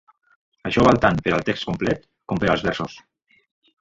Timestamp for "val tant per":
0.87-1.33